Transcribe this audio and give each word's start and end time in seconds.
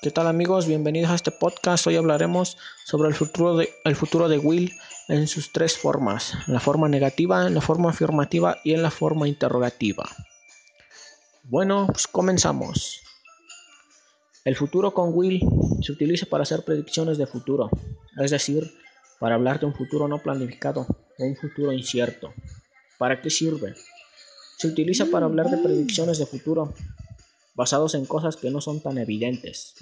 ¿Qué 0.00 0.12
tal 0.12 0.28
amigos? 0.28 0.68
Bienvenidos 0.68 1.10
a 1.10 1.16
este 1.16 1.32
podcast. 1.32 1.84
Hoy 1.88 1.96
hablaremos 1.96 2.56
sobre 2.84 3.08
el 3.08 3.16
futuro 3.16 3.56
de, 3.56 3.68
futuro 3.96 4.28
de 4.28 4.38
Will 4.38 4.72
en 5.08 5.26
sus 5.26 5.50
tres 5.50 5.76
formas, 5.76 6.34
la 6.46 6.60
forma 6.60 6.88
negativa, 6.88 7.48
en 7.48 7.54
la 7.54 7.60
forma 7.60 7.90
afirmativa 7.90 8.58
y 8.62 8.74
en 8.74 8.82
la 8.82 8.92
forma 8.92 9.26
interrogativa. 9.26 10.08
Bueno, 11.42 11.88
pues 11.88 12.06
comenzamos. 12.06 13.00
El 14.44 14.54
futuro 14.54 14.94
con 14.94 15.10
Will 15.14 15.40
se 15.82 15.90
utiliza 15.90 16.26
para 16.26 16.44
hacer 16.44 16.62
predicciones 16.62 17.18
de 17.18 17.26
futuro, 17.26 17.68
es 18.18 18.30
decir, 18.30 18.72
para 19.18 19.34
hablar 19.34 19.58
de 19.58 19.66
un 19.66 19.74
futuro 19.74 20.06
no 20.06 20.22
planificado 20.22 20.86
o 21.18 21.24
un 21.24 21.34
futuro 21.34 21.72
incierto. 21.72 22.32
¿Para 22.98 23.20
qué 23.20 23.30
sirve? 23.30 23.74
Se 24.58 24.68
utiliza 24.68 25.06
para 25.06 25.26
hablar 25.26 25.50
de 25.50 25.58
predicciones 25.58 26.18
de 26.18 26.26
futuro 26.26 26.72
basados 27.58 27.96
en 27.96 28.06
cosas 28.06 28.36
que 28.36 28.52
no 28.52 28.60
son 28.60 28.78
tan 28.80 28.98
evidentes. 28.98 29.74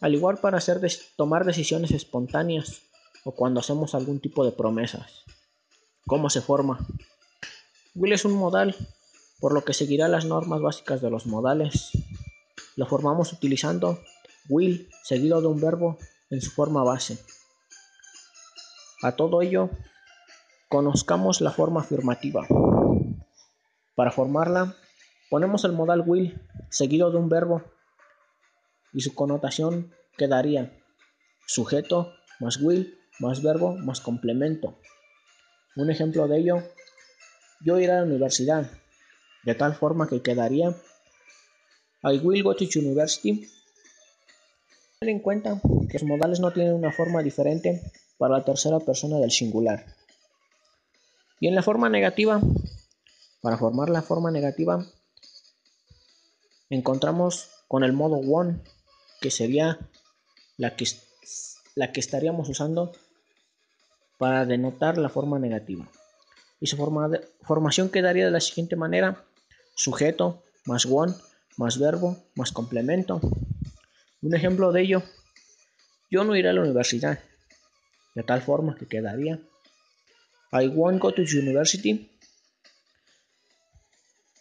Al 0.00 0.14
igual 0.14 0.38
para 0.38 0.58
hacer 0.58 0.80
tomar 1.16 1.44
decisiones 1.44 1.90
espontáneas 1.90 2.82
o 3.24 3.32
cuando 3.32 3.60
hacemos 3.60 3.94
algún 3.94 4.20
tipo 4.20 4.44
de 4.44 4.52
promesas. 4.52 5.24
¿Cómo 6.06 6.30
se 6.30 6.40
forma? 6.40 6.78
Will 7.94 8.12
es 8.12 8.24
un 8.24 8.32
modal, 8.32 8.74
por 9.40 9.52
lo 9.52 9.64
que 9.64 9.74
seguirá 9.74 10.08
las 10.08 10.24
normas 10.24 10.60
básicas 10.60 11.00
de 11.00 11.10
los 11.10 11.26
modales. 11.26 11.90
Lo 12.76 12.86
formamos 12.86 13.32
utilizando 13.32 14.00
will 14.48 14.88
seguido 15.02 15.40
de 15.40 15.48
un 15.48 15.60
verbo 15.60 15.98
en 16.30 16.40
su 16.40 16.50
forma 16.50 16.84
base. 16.84 17.18
A 19.02 19.12
todo 19.12 19.42
ello, 19.42 19.70
conozcamos 20.68 21.40
la 21.40 21.50
forma 21.50 21.80
afirmativa. 21.80 22.46
Para 23.94 24.12
formarla, 24.12 24.76
Ponemos 25.30 25.64
el 25.64 25.72
modal 25.72 26.02
will 26.06 26.40
seguido 26.70 27.10
de 27.10 27.18
un 27.18 27.28
verbo 27.28 27.62
y 28.92 29.00
su 29.00 29.14
connotación 29.14 29.94
quedaría 30.16 30.72
sujeto 31.46 32.12
más 32.40 32.58
will 32.58 32.98
más 33.18 33.42
verbo 33.42 33.76
más 33.76 34.00
complemento. 34.00 34.78
Un 35.76 35.90
ejemplo 35.90 36.28
de 36.28 36.38
ello, 36.38 36.62
yo 37.60 37.78
iré 37.78 37.92
a 37.92 37.96
la 37.96 38.02
universidad, 38.04 38.70
de 39.44 39.54
tal 39.54 39.74
forma 39.74 40.08
que 40.08 40.22
quedaría 40.22 40.74
I 42.02 42.18
will 42.18 42.42
go 42.42 42.54
to 42.54 42.64
university. 42.76 43.48
Ten 45.00 45.08
en 45.08 45.20
cuenta 45.20 45.60
que 45.88 45.98
los 45.98 46.04
modales 46.04 46.40
no 46.40 46.52
tienen 46.52 46.74
una 46.74 46.92
forma 46.92 47.22
diferente 47.22 47.82
para 48.18 48.38
la 48.38 48.44
tercera 48.44 48.78
persona 48.80 49.18
del 49.18 49.30
singular. 49.30 49.84
Y 51.40 51.48
en 51.48 51.54
la 51.54 51.62
forma 51.62 51.88
negativa, 51.88 52.40
para 53.40 53.56
formar 53.56 53.90
la 53.90 54.02
forma 54.02 54.30
negativa, 54.30 54.84
encontramos 56.70 57.50
con 57.68 57.84
el 57.84 57.92
modo 57.92 58.16
one, 58.16 58.60
que 59.20 59.30
sería 59.30 59.78
la 60.56 60.76
que, 60.76 60.86
la 61.74 61.92
que 61.92 62.00
estaríamos 62.00 62.48
usando 62.48 62.92
para 64.18 64.44
denotar 64.44 64.98
la 64.98 65.08
forma 65.08 65.38
negativa. 65.38 65.88
Y 66.60 66.66
su 66.66 66.76
forma 66.76 67.10
formación 67.42 67.88
quedaría 67.88 68.24
de 68.24 68.32
la 68.32 68.40
siguiente 68.40 68.76
manera: 68.76 69.24
sujeto 69.74 70.42
más 70.64 70.86
one 70.86 71.14
más 71.56 71.78
verbo 71.78 72.16
más 72.34 72.52
complemento. 72.52 73.20
Un 74.22 74.34
ejemplo 74.34 74.72
de 74.72 74.82
ello: 74.82 75.02
yo 76.10 76.24
no 76.24 76.36
iré 76.36 76.48
a 76.48 76.52
la 76.52 76.62
universidad, 76.62 77.20
de 78.14 78.22
tal 78.22 78.42
forma 78.42 78.76
que 78.76 78.86
quedaría 78.86 79.40
I 80.50 80.66
won't 80.68 81.00
go 81.00 81.12
to 81.12 81.22
university 81.22 82.10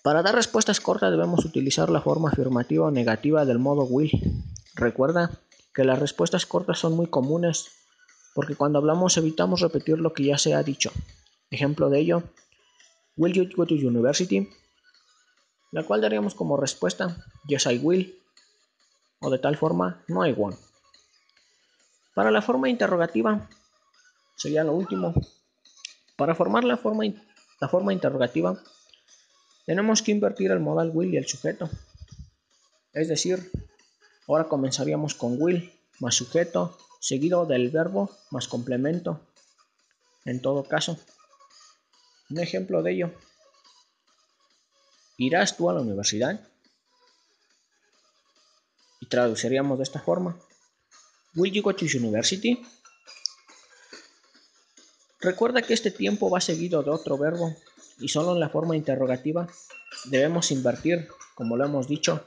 para 0.04 0.24
dar 0.24 0.36
respuestas 0.36 0.80
cortas 0.80 1.12
debemos 1.12 1.44
utilizar 1.44 1.90
la 1.90 2.00
forma 2.00 2.30
afirmativa 2.30 2.86
o 2.86 2.92
negativa 2.92 3.44
del 3.44 3.60
modo 3.60 3.84
will. 3.84 4.10
Recuerda 4.78 5.32
que 5.74 5.84
las 5.84 5.98
respuestas 5.98 6.46
cortas 6.46 6.78
son 6.78 6.94
muy 6.94 7.08
comunes 7.08 7.72
porque 8.36 8.56
cuando 8.56 8.78
hablamos 8.78 9.18
evitamos 9.18 9.62
repetir 9.62 9.98
lo 9.98 10.14
que 10.14 10.24
ya 10.24 10.38
se 10.38 10.54
ha 10.54 10.62
dicho. 10.62 10.92
Ejemplo 11.50 11.90
de 11.90 12.00
ello, 12.00 12.24
Will 13.16 13.34
you 13.34 13.50
go 13.56 13.66
to 13.66 13.74
university? 13.74 14.48
La 15.72 15.84
cual 15.84 16.02
daríamos 16.02 16.36
como 16.36 16.58
respuesta 16.58 17.18
Yes 17.48 17.66
I 17.66 17.80
will 17.80 18.22
o 19.20 19.32
de 19.32 19.40
tal 19.40 19.58
forma 19.58 20.04
No 20.08 20.26
I 20.26 20.34
won't. 20.34 20.60
Para 22.14 22.30
la 22.30 22.44
forma 22.44 22.70
interrogativa 22.70 23.50
sería 24.36 24.64
lo 24.64 24.74
último. 24.74 25.16
Para 26.16 26.36
formar 26.36 26.64
la 26.64 26.78
forma, 26.78 27.06
la 27.60 27.68
forma 27.68 27.94
interrogativa 27.94 28.62
tenemos 29.66 30.04
que 30.04 30.12
invertir 30.12 30.52
el 30.52 30.60
modal 30.60 30.92
will 30.94 31.12
y 31.12 31.18
el 31.18 31.28
sujeto. 31.28 31.68
Es 32.94 33.08
decir, 33.08 33.52
ahora 34.28 34.48
comenzaríamos 34.48 35.16
con 35.16 35.42
will 35.42 35.72
más 36.00 36.16
sujeto 36.16 36.78
seguido 37.00 37.46
del 37.46 37.70
verbo 37.70 38.12
más 38.32 38.48
complemento. 38.48 39.22
En 40.26 40.42
todo 40.42 40.64
caso, 40.64 40.98
un 42.30 42.40
ejemplo 42.40 42.84
de 42.84 42.92
ello. 42.92 43.12
¿Irás 45.18 45.56
tú 45.56 45.70
a 45.70 45.74
la 45.74 45.82
universidad? 45.82 46.48
Y 49.00 49.08
traduciríamos 49.08 49.78
de 49.78 49.84
esta 49.84 50.00
forma. 50.00 50.38
Will 51.36 51.54
you 51.54 51.64
go 51.64 51.74
to 51.74 51.86
university? 51.86 52.62
Recuerda 55.20 55.62
que 55.62 55.74
este 55.74 55.92
tiempo 55.92 56.30
va 56.30 56.42
seguido 56.42 56.84
de 56.84 56.92
otro 56.92 57.18
verbo 57.18 57.56
y 58.00 58.10
solo 58.10 58.34
en 58.34 58.40
la 58.40 58.50
forma 58.50 58.76
interrogativa 58.76 59.48
debemos 60.06 60.52
invertir, 60.52 61.08
como 61.34 61.58
lo 61.58 61.66
hemos 61.66 61.88
dicho, 61.88 62.26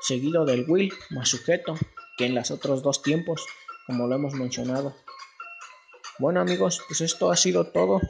seguido 0.00 0.44
del 0.44 0.64
will 0.68 0.92
más 1.10 1.28
sujeto 1.28 1.74
que 2.16 2.26
en 2.26 2.34
los 2.34 2.50
otros 2.50 2.82
dos 2.82 3.02
tiempos, 3.02 3.44
como 3.86 4.06
lo 4.06 4.14
hemos 4.14 4.34
mencionado. 4.34 4.94
Bueno 6.18 6.40
amigos, 6.40 6.82
pues 6.86 7.00
esto 7.00 7.30
ha 7.30 7.36
sido 7.36 7.68
todo. 7.68 8.00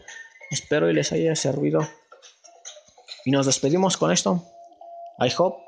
Espero 0.50 0.90
y 0.90 0.94
les 0.94 1.12
haya 1.12 1.36
servido. 1.36 1.88
Y 3.24 3.30
nos 3.30 3.46
despedimos 3.46 3.96
con 3.96 4.10
esto. 4.10 4.44
I 5.20 5.30
hope 5.36 5.58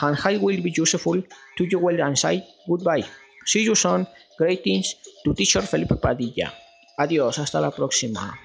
and 0.00 0.16
I 0.24 0.38
will 0.38 0.62
be 0.62 0.72
useful 0.72 1.22
to 1.56 1.64
you 1.64 1.78
well 1.78 2.00
and 2.00 2.16
say 2.16 2.42
goodbye. 2.66 3.04
See 3.44 3.64
you 3.64 3.74
soon. 3.74 4.08
Greetings 4.38 4.96
to 5.24 5.34
teacher 5.34 5.62
Felipe 5.62 5.96
Padilla. 5.96 6.54
Adiós, 6.96 7.38
hasta 7.38 7.60
la 7.60 7.70
próxima. 7.70 8.40